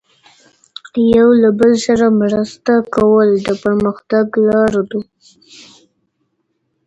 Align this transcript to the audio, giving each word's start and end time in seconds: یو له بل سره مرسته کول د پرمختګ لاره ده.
یو 1.13 1.29
له 1.41 1.49
بل 1.59 1.71
سره 1.85 2.05
مرسته 2.21 2.73
کول 2.95 3.29
د 3.45 3.47
پرمختګ 3.63 4.25
لاره 4.47 4.81
ده. 4.89 4.99